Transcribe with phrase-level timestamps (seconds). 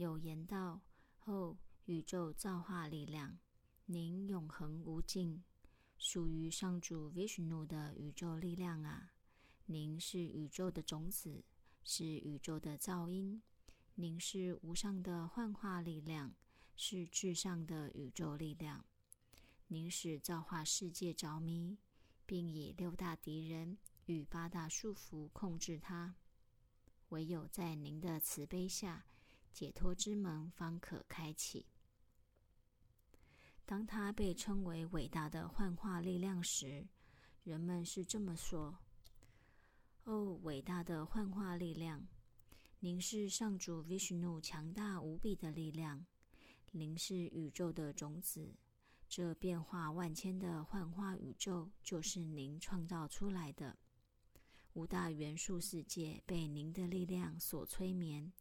[0.00, 0.80] 有言道
[1.26, 3.38] ：“哦，宇宙造化力量，
[3.84, 5.44] 您永恒无尽，
[5.98, 9.12] 属于上主 Vishnu 的宇宙力量啊！
[9.66, 11.44] 您是宇宙的种子，
[11.84, 13.42] 是宇宙的噪音，
[13.94, 16.34] 您是无上的幻化力量，
[16.74, 18.86] 是至上的宇宙力量。
[19.66, 21.76] 您使造化世界着迷，
[22.24, 23.76] 并以六大敌人
[24.06, 26.16] 与八大束缚控制它。
[27.10, 29.04] 唯有在您的慈悲下。”
[29.52, 31.66] 解脱之门方可开启。
[33.64, 36.88] 当他被称为伟大的幻化力量时，
[37.44, 38.78] 人们是这么说
[40.02, 42.08] ：“哦，伟大的幻化力量，
[42.80, 46.04] 您是上主 Vishnu 强大无比的力量，
[46.72, 48.56] 您是宇宙的种子，
[49.08, 53.78] 这变化万千的幻化宇宙就是您创造出来的。
[54.72, 58.32] 五大元素世界被您的力量所催眠。”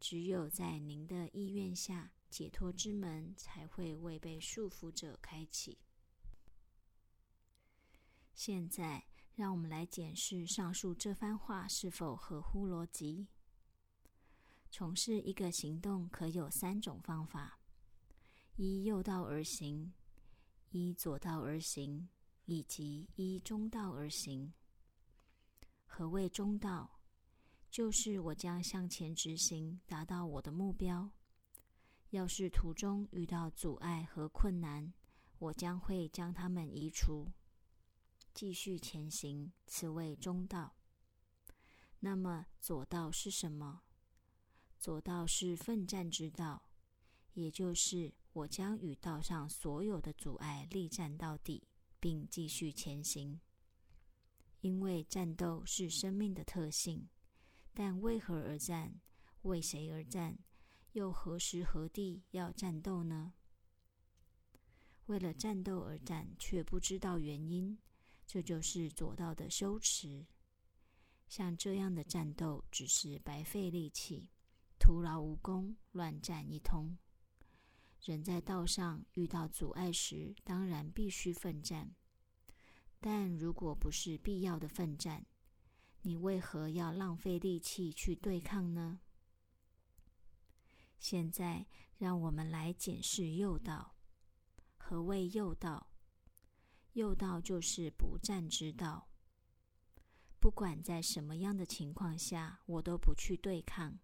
[0.00, 5.78] 只有在您的意愿下，解脱之门才会为被束缚者开启。
[8.34, 13.28] 现在，让我们来检视上述这番话是否合乎逻辑。
[14.70, 17.60] 从事一个行动可有三种方法：
[18.56, 19.92] 依右道而行，
[20.70, 22.08] 依左道而行，
[22.46, 24.54] 以及依中道而行。
[25.84, 26.99] 何谓中道？
[27.70, 31.08] 就是我将向前执行，达到我的目标。
[32.10, 34.92] 要是途中遇到阻碍和困难，
[35.38, 37.30] 我将会将它们移除，
[38.34, 39.52] 继续前行。
[39.66, 40.74] 此谓中道。
[42.00, 43.82] 那么左道是什么？
[44.76, 46.70] 左道是奋战之道，
[47.34, 51.68] 也就是我将与道上所有的阻碍力战到底，
[52.00, 53.40] 并继续前行。
[54.60, 57.08] 因为战斗是生命的特性。
[57.80, 59.00] 但为何而战？
[59.40, 60.38] 为谁而战？
[60.92, 63.32] 又何时何地要战斗呢？
[65.06, 67.78] 为了战斗而战，却不知道原因，
[68.26, 70.26] 这就是左道的羞耻。
[71.26, 74.28] 像这样的战斗，只是白费力气，
[74.78, 76.98] 徒劳无功，乱战一通。
[78.02, 81.94] 人在道上遇到阻碍时，当然必须奋战，
[83.00, 85.24] 但如果不是必要的奋战，
[86.02, 89.00] 你为何要浪费力气去对抗呢？
[90.98, 91.66] 现在，
[91.98, 93.96] 让我们来检视右道。
[94.76, 95.90] 何谓右道？
[96.94, 99.08] 右道就是不战之道。
[100.38, 103.98] 不管在什么样的情况下，我都不去对抗。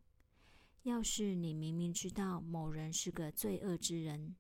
[0.83, 4.37] 要是你明明知道某人是个罪恶之人，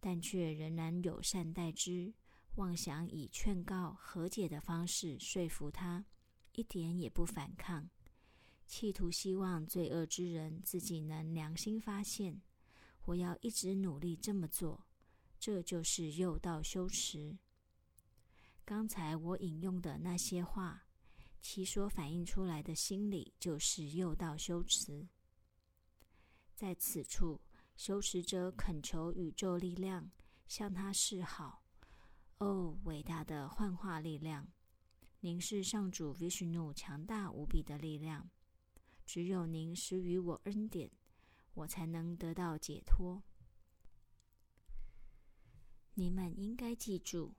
[0.00, 2.14] 但却仍然友善待之，
[2.56, 6.06] 妄想以劝告、和解的方式说服他。
[6.54, 7.90] 一点也不反抗，
[8.66, 12.40] 企图希望罪恶之人自己能良心发现。
[13.06, 14.86] 我要一直努力这么做，
[15.38, 17.36] 这就是诱道修持。
[18.64, 20.86] 刚才我引用的那些话，
[21.42, 25.06] 其所反映出来的心理就是诱道修持。
[26.54, 27.42] 在此处，
[27.76, 30.10] 修持者恳求宇宙力量
[30.46, 31.62] 向他示好。
[32.38, 34.48] 哦，伟大的幻化力量！
[35.24, 38.28] 您是上主 Vishnu 强大无比的力量，
[39.06, 40.90] 只有您施予我恩典，
[41.54, 43.22] 我才能得到解脱。
[45.94, 47.34] 你们应该记住，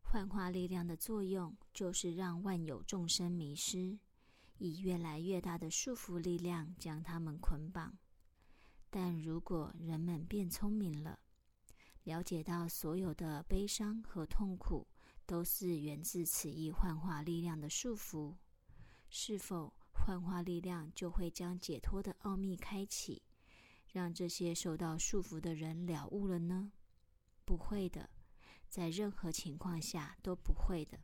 [0.00, 3.98] 幻化力量的作用就是让万有众生迷失，
[4.58, 7.98] 以越来越大的束缚力量将他们捆绑。
[8.90, 11.18] 但如果人们变聪明了，
[12.04, 14.86] 了解到所有的悲伤和痛苦。
[15.26, 18.34] 都是源自此一幻化力量的束缚。
[19.10, 23.22] 是否幻化力量就会将解脱的奥秘开启，
[23.92, 26.72] 让这些受到束缚的人了悟了呢？
[27.44, 28.10] 不会的，
[28.68, 30.98] 在任何情况下都不会的。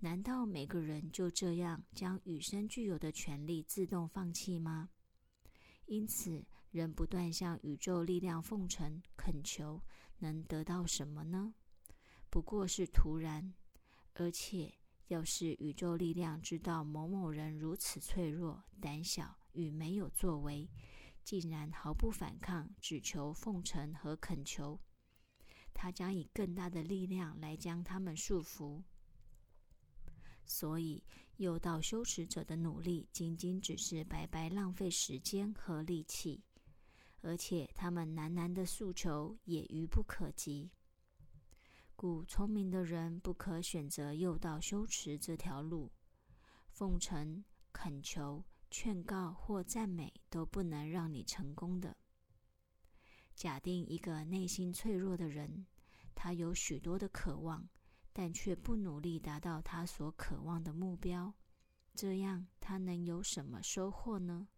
[0.00, 4.90] 难道每个人就这样将与生俱有的权利自动放弃吗？
[5.86, 9.80] 因此，人不断向宇宙力量奉承恳求，
[10.18, 11.54] 能得到什么呢？
[12.34, 13.54] 不过是突然，
[14.14, 14.74] 而且
[15.06, 20.68] 要是宇宙力量知道某某人如此脆弱、胆小与没有作为，
[21.22, 24.80] 竟然毫不反抗，只求奉承和恳求，
[25.72, 28.82] 他将以更大的力量来将他们束缚。
[30.44, 31.04] 所以，
[31.36, 36.42] 诱导修持者的努力仅仅只是白白浪费时间和力气，
[37.20, 40.72] 而且他们喃喃的诉求也愚不可及。
[41.96, 45.90] 故聪明的人不可选择诱导修持这条路，
[46.68, 51.96] 奉承、恳求劝告或赞美都不能让你成功的。
[53.34, 55.66] 假定一个内心脆弱的人，
[56.14, 57.68] 他有许多的渴望，
[58.12, 61.34] 但却不努力达到他所渴望的目标，
[61.94, 64.48] 这样他能有什么收获呢？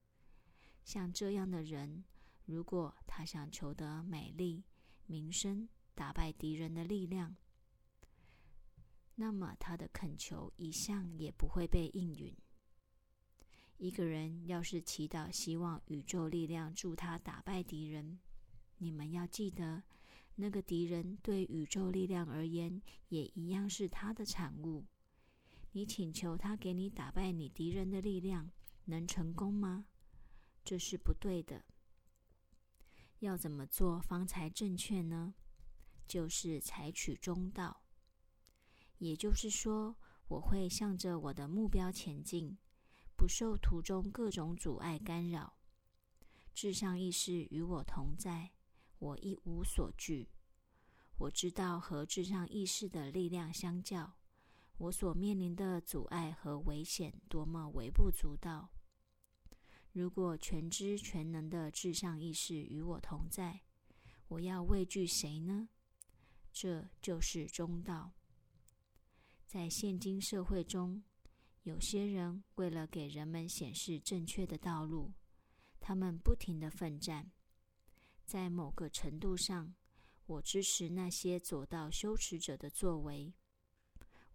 [0.85, 2.05] 像这样的人，
[2.44, 4.65] 如果他想求得美丽、
[5.06, 7.34] 名声、打败敌人的力量，
[9.14, 12.37] 那么他的恳求一向也不会被应允。
[13.78, 18.20] 一个人要是祈祷希望宇宙力量助他打败敌人，
[18.76, 19.82] 你们要记得，
[20.34, 24.84] 那个敌人对宇宙力量而言也一样是他的产物。
[25.72, 28.50] 你请求他给你打败你敌人的力量，
[28.84, 29.87] 能成功吗？
[30.62, 31.64] 这是不对的。
[33.20, 35.34] 要怎么做方才正确呢？
[36.06, 37.82] 就是采取中道。
[38.99, 39.97] 也就是说，
[40.29, 42.56] 我会向着我的目标前进，
[43.17, 45.58] 不受途中各种阻碍干扰。
[46.55, 48.53] 至上意识与我同在，
[48.99, 50.31] 我一无所惧。
[51.19, 54.14] 我知道和至上意识的力量相较，
[54.79, 58.70] 我所面临的阻碍和危险多么微不足道。
[59.93, 63.62] 如果全知全能的至上意识与我同在，
[64.29, 65.69] 我要畏惧谁呢？
[66.58, 68.14] 这就是中道。
[69.44, 71.05] 在现今社会中，
[71.64, 75.12] 有些人为了给人们显示正确的道路，
[75.79, 77.31] 他们不停的奋战。
[78.25, 79.75] 在某个程度上，
[80.25, 83.35] 我支持那些左道修持者的作为。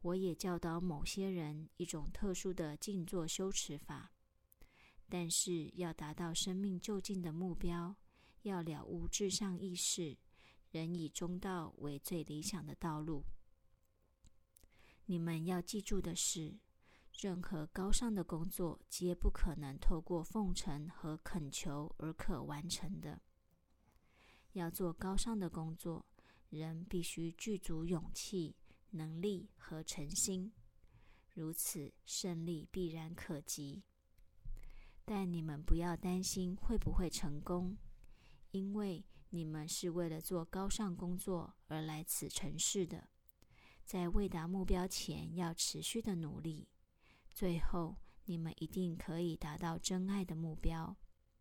[0.02, 4.12] 我也教导某些人一种特殊的静坐修持法。
[5.10, 7.96] 但是，要达到生命就近的目标，
[8.44, 10.16] 要了悟至上意识，
[10.72, 13.26] 仍以中道为最理想的道路。
[15.06, 16.60] 你们要记住的是，
[17.20, 23.22] 任何高尚的工作皆不可能透过奉承和恳求而可完成的。
[24.54, 26.06] 要做高尚的工作，
[26.50, 28.56] 人必须具足勇气、
[28.92, 30.52] 能力和诚心，
[31.34, 33.84] 如此胜利必然可及。
[35.04, 37.78] 但你们不要担心会不会成功，
[38.52, 43.10] 因为你们是为了做高尚工作而来此城市的。
[43.84, 46.68] 在未达目标前，要持续的努力。
[47.30, 50.96] 最后，你们一定可以达到真爱的目标，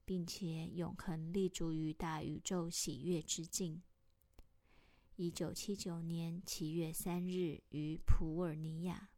[0.04, 3.82] 并且永恒立足于大宇宙喜悦之境。
[5.16, 9.09] 一九七九年七月三日于普尔尼亚。